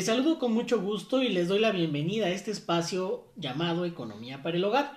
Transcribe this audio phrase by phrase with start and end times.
[0.00, 4.42] Les saludo con mucho gusto y les doy la bienvenida a este espacio llamado Economía
[4.42, 4.96] para el Hogar,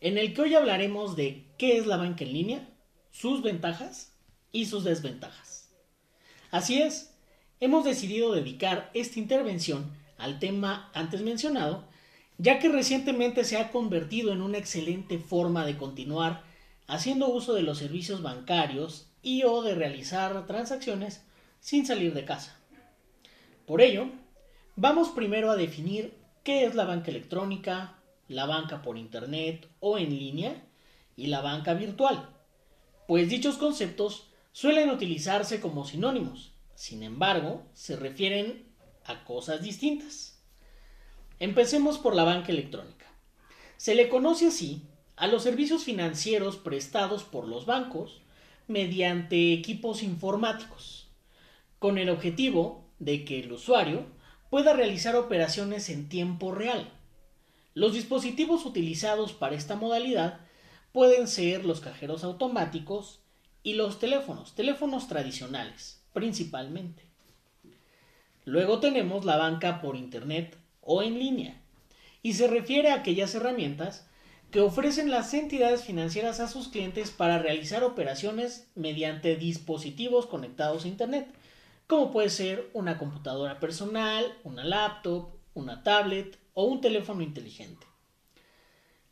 [0.00, 2.68] en el que hoy hablaremos de qué es la banca en línea,
[3.12, 4.12] sus ventajas
[4.50, 5.72] y sus desventajas.
[6.50, 7.14] Así es,
[7.60, 11.84] hemos decidido dedicar esta intervención al tema antes mencionado,
[12.36, 16.42] ya que recientemente se ha convertido en una excelente forma de continuar
[16.88, 21.22] haciendo uso de los servicios bancarios y o de realizar transacciones
[21.60, 22.58] sin salir de casa.
[23.64, 24.08] Por ello,
[24.76, 30.10] vamos primero a definir qué es la banca electrónica, la banca por Internet o en
[30.10, 30.64] línea
[31.16, 32.28] y la banca virtual,
[33.06, 38.66] pues dichos conceptos suelen utilizarse como sinónimos, sin embargo, se refieren
[39.04, 40.42] a cosas distintas.
[41.38, 43.06] Empecemos por la banca electrónica.
[43.76, 44.82] Se le conoce así
[45.16, 48.22] a los servicios financieros prestados por los bancos
[48.66, 51.08] mediante equipos informáticos,
[51.78, 54.06] con el objetivo de que el usuario
[54.54, 56.88] pueda realizar operaciones en tiempo real.
[57.74, 60.38] Los dispositivos utilizados para esta modalidad
[60.92, 63.18] pueden ser los cajeros automáticos
[63.64, 67.02] y los teléfonos, teléfonos tradicionales, principalmente.
[68.44, 71.60] Luego tenemos la banca por Internet o en línea,
[72.22, 74.06] y se refiere a aquellas herramientas
[74.52, 80.88] que ofrecen las entidades financieras a sus clientes para realizar operaciones mediante dispositivos conectados a
[80.88, 81.26] Internet,
[81.86, 87.86] como puede ser una computadora personal, una laptop, una tablet o un teléfono inteligente.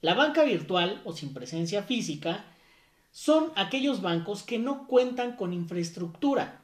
[0.00, 2.44] La banca virtual o sin presencia física
[3.12, 6.62] son aquellos bancos que no cuentan con infraestructura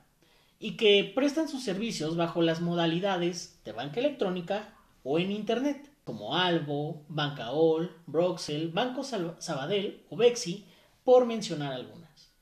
[0.59, 6.35] y que prestan sus servicios bajo las modalidades de banca electrónica o en Internet como
[6.35, 10.67] Albo, Bancaol, Broxel, Banco Sabadell o Bexi,
[11.05, 12.33] por mencionar algunas.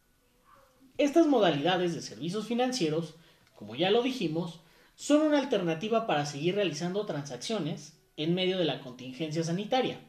[0.98, 3.16] Estas modalidades de servicios financieros,
[3.56, 4.60] como ya lo dijimos,
[4.94, 10.00] son una alternativa para seguir realizando transacciones en medio de la contingencia sanitaria.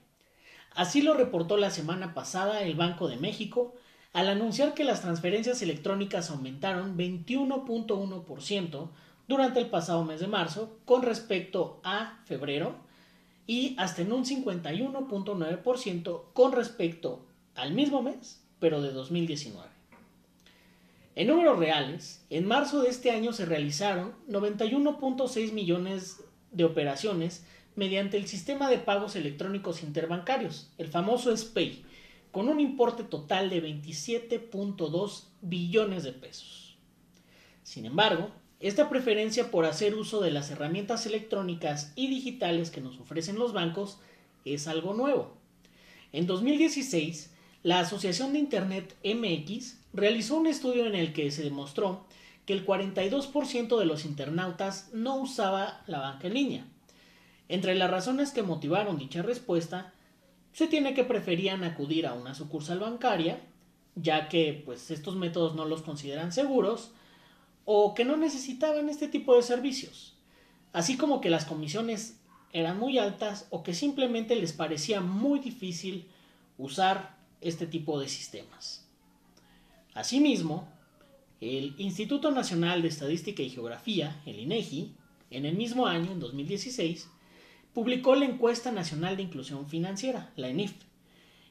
[0.75, 3.73] Así lo reportó la semana pasada el Banco de México
[4.13, 8.89] al anunciar que las transferencias electrónicas aumentaron 21.1%
[9.27, 12.75] durante el pasado mes de marzo con respecto a febrero
[13.45, 17.25] y hasta en un 51.9% con respecto
[17.55, 19.76] al mismo mes, pero de 2019.
[21.17, 26.17] En números reales, en marzo de este año se realizaron 91.6 millones
[26.51, 27.43] de operaciones
[27.75, 31.83] mediante el sistema de pagos electrónicos interbancarios, el famoso SPAY,
[32.31, 36.77] con un importe total de 27.2 billones de pesos.
[37.63, 38.29] Sin embargo,
[38.59, 43.53] esta preferencia por hacer uso de las herramientas electrónicas y digitales que nos ofrecen los
[43.53, 43.97] bancos
[44.45, 45.35] es algo nuevo.
[46.13, 47.31] En 2016,
[47.63, 52.05] la Asociación de Internet MX realizó un estudio en el que se demostró
[52.45, 56.67] que el 42% de los internautas no usaba la banca en línea.
[57.49, 59.93] Entre las razones que motivaron dicha respuesta,
[60.53, 63.41] se tiene que preferían acudir a una sucursal bancaria,
[63.95, 66.91] ya que pues estos métodos no los consideran seguros,
[67.65, 70.15] o que no necesitaban este tipo de servicios,
[70.73, 72.19] así como que las comisiones
[72.53, 76.07] eran muy altas o que simplemente les parecía muy difícil
[76.57, 78.86] usar este tipo de sistemas.
[79.97, 80.69] Asimismo,
[81.41, 84.93] el Instituto Nacional de Estadística y Geografía, el INEGI,
[85.31, 87.09] en el mismo año, en 2016,
[87.73, 90.73] publicó la Encuesta Nacional de Inclusión Financiera, la ENIF,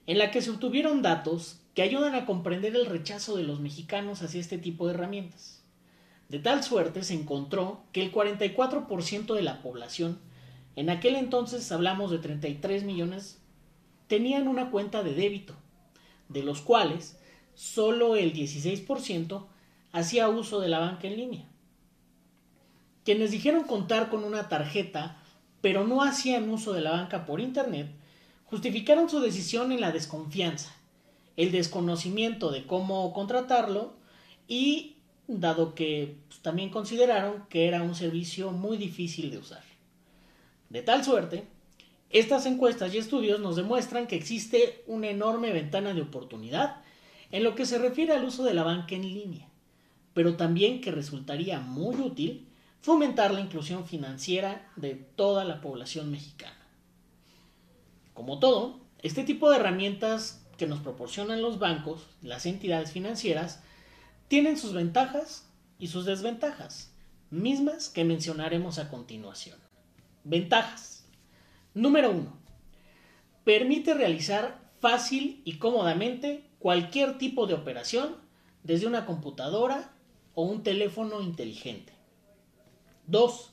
[0.07, 4.23] en la que se obtuvieron datos que ayudan a comprender el rechazo de los mexicanos
[4.23, 5.65] hacia este tipo de herramientas.
[6.29, 10.21] De tal suerte se encontró que el 44% de la población,
[10.77, 13.41] en aquel entonces hablamos de 33 millones,
[14.07, 15.57] tenían una cuenta de débito,
[16.29, 17.19] de los cuales
[17.57, 19.47] solo el 16%
[19.91, 21.45] hacía uso de la banca en línea.
[23.05, 25.21] Quienes dijeron contar con una tarjeta,
[25.61, 27.89] pero no hacían uso de la banca por Internet,
[28.45, 30.73] justificaron su decisión en la desconfianza,
[31.37, 33.95] el desconocimiento de cómo contratarlo
[34.47, 34.97] y
[35.27, 39.63] dado que pues, también consideraron que era un servicio muy difícil de usar.
[40.69, 41.45] De tal suerte,
[42.11, 46.83] estas encuestas y estudios nos demuestran que existe una enorme ventana de oportunidad
[47.31, 49.49] en lo que se refiere al uso de la banca en línea,
[50.15, 52.49] pero también que resultaría muy útil
[52.81, 56.57] fomentar la inclusión financiera de toda la población mexicana.
[58.15, 63.61] Como todo, este tipo de herramientas que nos proporcionan los bancos, las entidades financieras,
[64.29, 66.93] tienen sus ventajas y sus desventajas,
[67.31, 69.59] mismas que mencionaremos a continuación.
[70.25, 71.05] Ventajas.
[71.75, 72.33] Número 1.
[73.45, 78.17] Permite realizar fácil y cómodamente cualquier tipo de operación
[78.63, 79.93] desde una computadora
[80.35, 81.93] o un teléfono inteligente.
[83.07, 83.53] 2.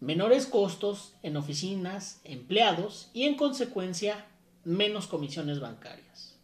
[0.00, 4.26] menores costos en oficinas, empleados y en consecuencia
[4.64, 6.36] menos comisiones bancarias.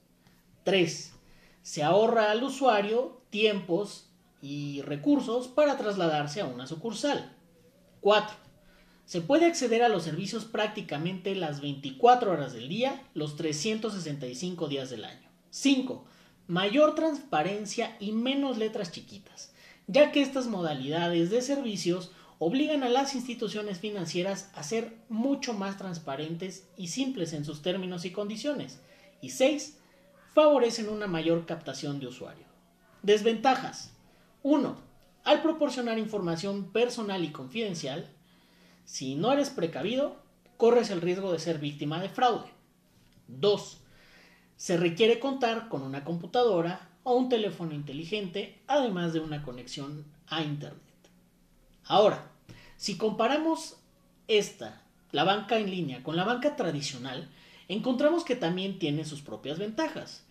[0.64, 1.12] 3.
[1.62, 4.06] Se ahorra al usuario tiempos
[4.42, 7.32] y recursos para trasladarse a una sucursal.
[8.00, 8.36] 4.
[9.04, 14.90] Se puede acceder a los servicios prácticamente las 24 horas del día, los 365 días
[14.90, 15.27] del año.
[15.50, 16.04] 5.
[16.46, 19.52] Mayor transparencia y menos letras chiquitas,
[19.86, 25.76] ya que estas modalidades de servicios obligan a las instituciones financieras a ser mucho más
[25.76, 28.80] transparentes y simples en sus términos y condiciones.
[29.20, 29.78] Y 6.
[30.34, 32.46] Favorecen una mayor captación de usuario.
[33.02, 33.92] Desventajas.
[34.42, 34.76] 1.
[35.24, 38.08] Al proporcionar información personal y confidencial,
[38.84, 40.16] si no eres precavido,
[40.56, 42.50] corres el riesgo de ser víctima de fraude.
[43.26, 43.80] 2.
[44.58, 50.42] Se requiere contar con una computadora o un teléfono inteligente, además de una conexión a
[50.42, 50.82] Internet.
[51.84, 52.32] Ahora,
[52.76, 53.76] si comparamos
[54.26, 54.82] esta,
[55.12, 57.30] la banca en línea, con la banca tradicional,
[57.68, 60.24] encontramos que también tiene sus propias ventajas,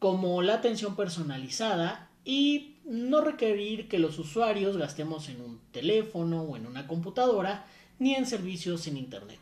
[0.00, 6.56] como la atención personalizada y no requerir que los usuarios gastemos en un teléfono o
[6.56, 7.66] en una computadora
[8.00, 9.38] ni en servicios en Internet.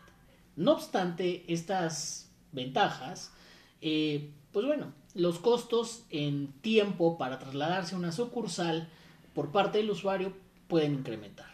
[0.55, 3.33] No obstante estas ventajas,
[3.81, 8.89] eh, pues bueno, los costos en tiempo para trasladarse a una sucursal
[9.35, 10.33] por parte del usuario
[10.69, 11.47] pueden incrementar.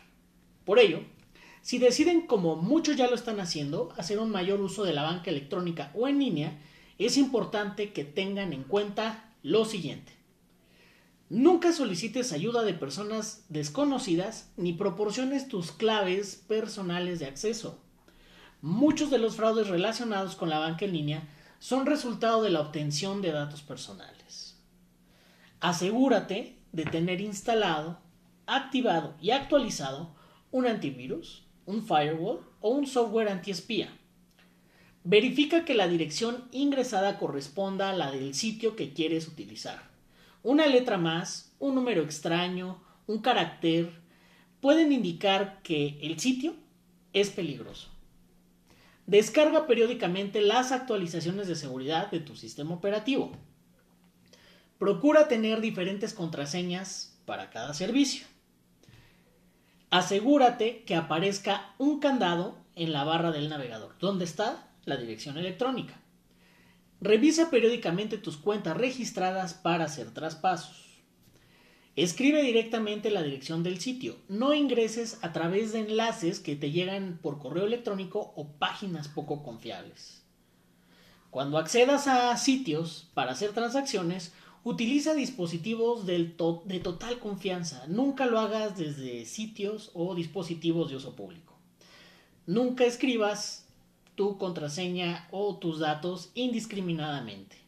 [0.65, 1.01] Por ello,
[1.63, 5.31] si deciden, como muchos ya lo están haciendo, hacer un mayor uso de la banca
[5.31, 6.59] electrónica o en línea,
[6.99, 10.13] es importante que tengan en cuenta lo siguiente.
[11.31, 17.79] Nunca solicites ayuda de personas desconocidas ni proporciones tus claves personales de acceso.
[18.61, 21.29] Muchos de los fraudes relacionados con la banca en línea
[21.65, 24.61] son resultado de la obtención de datos personales.
[25.61, 28.01] Asegúrate de tener instalado,
[28.45, 30.15] activado y actualizado
[30.51, 33.97] un antivirus, un firewall o un software antiespía.
[35.05, 39.89] Verifica que la dirección ingresada corresponda a la del sitio que quieres utilizar.
[40.43, 44.03] Una letra más, un número extraño, un carácter,
[44.61, 46.57] pueden indicar que el sitio
[47.15, 47.94] es peligroso.
[49.07, 53.33] Descarga periódicamente las actualizaciones de seguridad de tu sistema operativo.
[54.79, 58.27] Procura tener diferentes contraseñas para cada servicio.
[59.91, 66.01] Asegúrate que aparezca un candado en la barra del navegador, donde está la dirección electrónica.
[67.01, 70.84] Revisa periódicamente tus cuentas registradas para hacer traspasos.
[71.97, 74.17] Escribe directamente la dirección del sitio.
[74.29, 79.43] No ingreses a través de enlaces que te llegan por correo electrónico o páginas poco
[79.43, 80.23] confiables.
[81.31, 84.33] Cuando accedas a sitios para hacer transacciones,
[84.67, 86.25] Utiliza dispositivos de
[86.83, 87.87] total confianza.
[87.87, 91.53] Nunca lo hagas desde sitios o dispositivos de uso público.
[92.47, 93.67] Nunca escribas
[94.15, 97.59] tu contraseña o tus datos indiscriminadamente.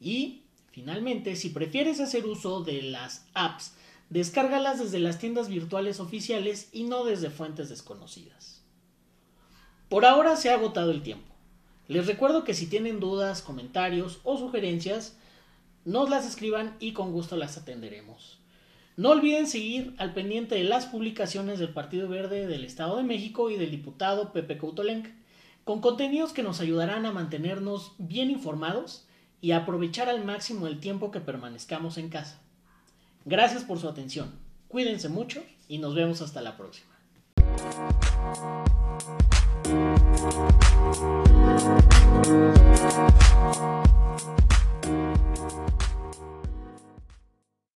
[0.00, 0.41] Y,
[0.72, 3.74] finalmente, si prefieres hacer uso de las apps,
[4.10, 8.62] descárgalas desde las tiendas virtuales oficiales y no desde fuentes desconocidas.
[9.88, 11.32] Por ahora se ha agotado el tiempo.
[11.86, 15.16] Les recuerdo que si tienen dudas, comentarios o sugerencias,
[15.84, 18.38] nos las escriban y con gusto las atenderemos.
[18.96, 23.50] No olviden seguir al pendiente de las publicaciones del Partido Verde del Estado de México
[23.50, 25.08] y del diputado Pepe Coutolenc,
[25.64, 29.06] con contenidos que nos ayudarán a mantenernos bien informados
[29.42, 32.38] y aprovechar al máximo el tiempo que permanezcamos en casa.
[33.26, 34.32] Gracias por su atención,
[34.68, 36.92] cuídense mucho y nos vemos hasta la próxima.